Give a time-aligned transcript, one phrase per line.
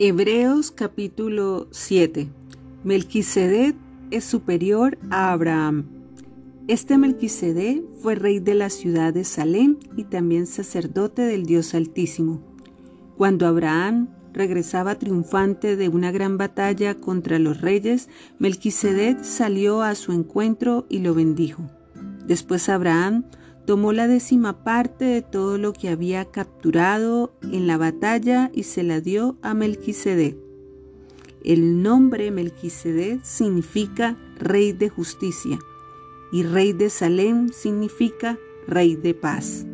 [0.00, 2.28] Hebreos capítulo 7.
[2.84, 3.74] Melquisedec
[4.12, 5.86] es superior a Abraham.
[6.68, 12.40] Este Melquisedec fue rey de la ciudad de Salem y también sacerdote del Dios Altísimo.
[13.16, 18.08] Cuando Abraham regresaba triunfante de una gran batalla contra los reyes,
[18.38, 21.64] Melquisedec salió a su encuentro y lo bendijo.
[22.24, 23.24] Después Abraham
[23.68, 28.82] tomó la décima parte de todo lo que había capturado en la batalla y se
[28.82, 30.38] la dio a Melquisedec.
[31.44, 35.58] El nombre Melquisedec significa rey de justicia
[36.32, 39.66] y rey de Salem significa rey de paz.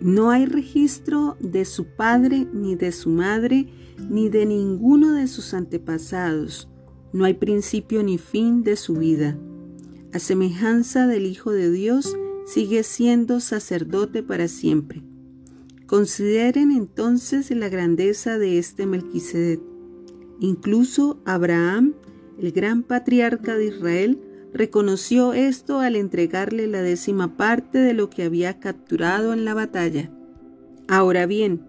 [0.00, 3.68] No hay registro de su padre ni de su madre
[3.98, 6.70] ni de ninguno de sus antepasados.
[7.12, 9.38] No hay principio ni fin de su vida.
[10.14, 12.16] A semejanza del Hijo de Dios,
[12.48, 15.02] sigue siendo sacerdote para siempre.
[15.86, 19.60] Consideren entonces la grandeza de este Melquisedec.
[20.40, 21.94] Incluso Abraham,
[22.40, 24.20] el gran patriarca de Israel,
[24.54, 30.10] reconoció esto al entregarle la décima parte de lo que había capturado en la batalla.
[30.88, 31.66] Ahora bien,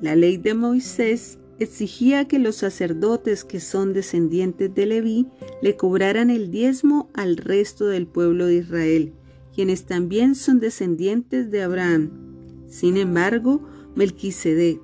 [0.00, 5.28] la ley de Moisés exigía que los sacerdotes que son descendientes de Leví
[5.62, 9.12] le cobraran el diezmo al resto del pueblo de Israel,
[9.54, 12.10] quienes también son descendientes de Abraham.
[12.68, 13.62] Sin embargo,
[13.94, 14.80] Melquisedec,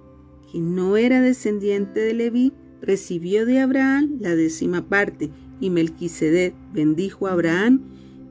[0.50, 7.26] que no era descendiente de Leví, recibió de Abraham la décima parte, y Melquisedec bendijo
[7.26, 7.82] a Abraham,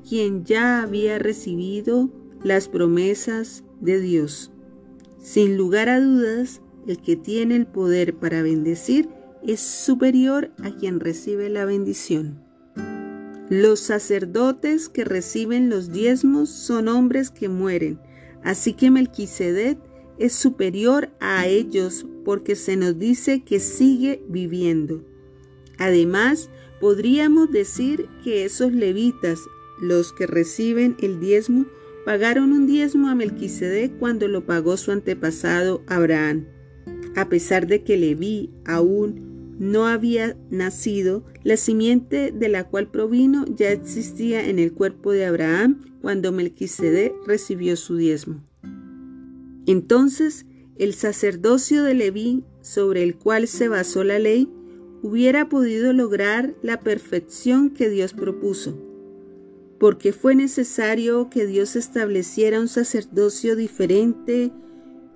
[0.08, 2.10] quien ya había recibido
[2.44, 4.52] las promesas de Dios.
[5.22, 9.10] Sin lugar a dudas, el que tiene el poder para bendecir
[9.46, 12.49] es superior a quien recibe la bendición.
[13.50, 18.00] Los sacerdotes que reciben los diezmos son hombres que mueren,
[18.44, 19.80] así que Melquisedec
[20.20, 25.04] es superior a ellos porque se nos dice que sigue viviendo.
[25.80, 29.40] Además, podríamos decir que esos levitas,
[29.82, 31.66] los que reciben el diezmo,
[32.06, 36.46] pagaron un diezmo a Melquisedec cuando lo pagó su antepasado Abraham.
[37.16, 39.29] A pesar de que Leví aún
[39.60, 45.26] no había nacido, la simiente de la cual provino ya existía en el cuerpo de
[45.26, 48.42] Abraham cuando Melquisedec recibió su diezmo.
[49.68, 50.46] Entonces,
[50.78, 54.50] el sacerdocio de Leví, sobre el cual se basó la ley,
[55.02, 58.78] hubiera podido lograr la perfección que Dios propuso,
[59.78, 64.52] porque fue necesario que Dios estableciera un sacerdocio diferente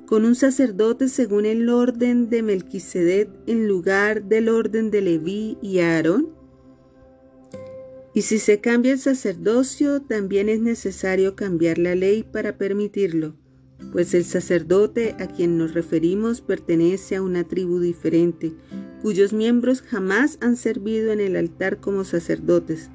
[0.05, 5.79] con un sacerdote según el orden de Melquisedec en lugar del orden de Leví y
[5.79, 6.29] Aarón?
[8.13, 13.35] Y si se cambia el sacerdocio, también es necesario cambiar la ley para permitirlo,
[13.91, 18.53] pues el sacerdote a quien nos referimos pertenece a una tribu diferente,
[19.01, 22.91] cuyos miembros jamás han servido en el altar como sacerdotes.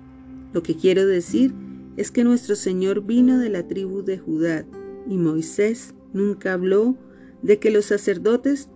[0.52, 1.52] Lo que quiero decir
[1.96, 4.64] es que nuestro Señor vino de la tribu de Judá
[5.08, 6.96] y Moisés nunca habló
[7.42, 8.68] de que los sacerdotes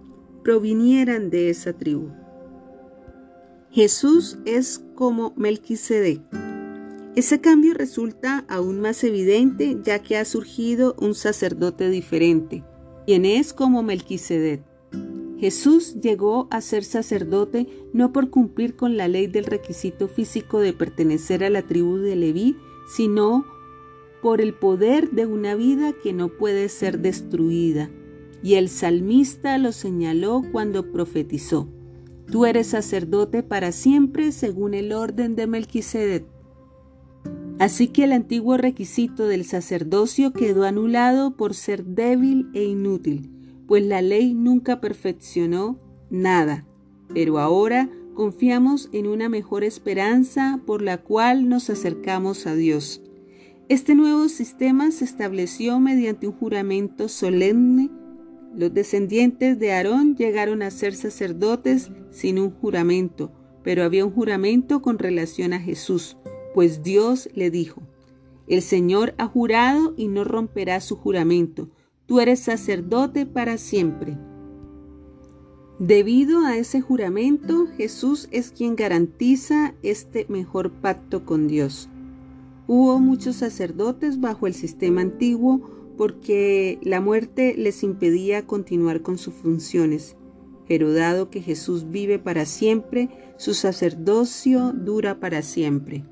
[0.42, 2.10] provinieran de esa tribu.
[3.70, 6.20] Jesús es como Melquisedec.
[7.14, 12.64] Ese cambio resulta aún más evidente ya que ha surgido un sacerdote diferente,
[13.06, 14.62] quien es como Melquisedec.
[15.38, 20.72] Jesús llegó a ser sacerdote no por cumplir con la ley del requisito físico de
[20.72, 22.56] pertenecer a la tribu de Leví,
[22.94, 23.44] sino
[24.22, 27.90] por el poder de una vida que no puede ser destruida.
[28.42, 31.68] Y el salmista lo señaló cuando profetizó.
[32.30, 36.24] Tú eres sacerdote para siempre según el orden de Melquisedec.
[37.58, 43.30] Así que el antiguo requisito del sacerdocio quedó anulado por ser débil e inútil,
[43.66, 45.78] pues la ley nunca perfeccionó
[46.10, 46.64] nada.
[47.12, 53.02] Pero ahora confiamos en una mejor esperanza por la cual nos acercamos a Dios.
[53.72, 57.88] Este nuevo sistema se estableció mediante un juramento solemne.
[58.54, 63.32] Los descendientes de Aarón llegaron a ser sacerdotes sin un juramento,
[63.64, 66.18] pero había un juramento con relación a Jesús,
[66.52, 67.80] pues Dios le dijo,
[68.46, 71.70] el Señor ha jurado y no romperá su juramento,
[72.04, 74.18] tú eres sacerdote para siempre.
[75.78, 81.88] Debido a ese juramento, Jesús es quien garantiza este mejor pacto con Dios.
[82.74, 85.60] Hubo muchos sacerdotes bajo el sistema antiguo
[85.98, 90.16] porque la muerte les impedía continuar con sus funciones.
[90.66, 96.06] Pero dado que Jesús vive para siempre, su sacerdocio dura para siempre.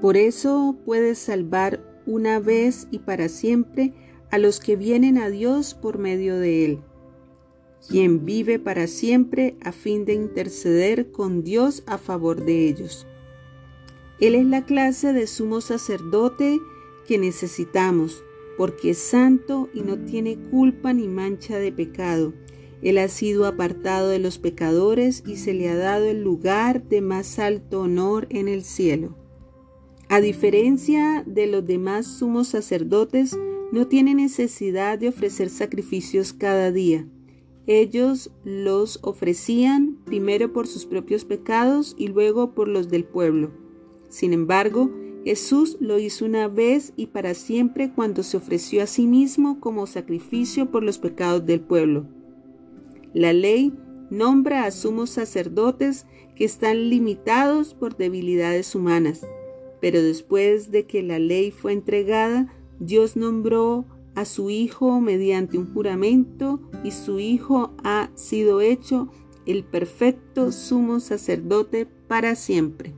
[0.00, 3.94] Por eso puede salvar una vez y para siempre
[4.30, 6.78] a los que vienen a Dios por medio de Él.
[7.88, 13.08] quien vive para siempre a fin de interceder con Dios a favor de ellos.
[14.18, 16.60] Él es la clase de sumo sacerdote
[17.06, 18.24] que necesitamos,
[18.56, 22.32] porque es santo y no tiene culpa ni mancha de pecado.
[22.82, 27.00] Él ha sido apartado de los pecadores y se le ha dado el lugar de
[27.00, 29.16] más alto honor en el cielo.
[30.08, 33.36] A diferencia de los demás sumos sacerdotes,
[33.72, 37.06] no tiene necesidad de ofrecer sacrificios cada día.
[37.66, 43.65] Ellos los ofrecían primero por sus propios pecados y luego por los del pueblo.
[44.08, 44.90] Sin embargo,
[45.24, 49.86] Jesús lo hizo una vez y para siempre cuando se ofreció a sí mismo como
[49.86, 52.06] sacrificio por los pecados del pueblo.
[53.12, 53.72] La ley
[54.10, 56.06] nombra a sumos sacerdotes
[56.36, 59.26] que están limitados por debilidades humanas,
[59.80, 65.72] pero después de que la ley fue entregada, Dios nombró a su Hijo mediante un
[65.72, 69.08] juramento y su Hijo ha sido hecho
[69.44, 72.94] el perfecto sumo sacerdote para siempre.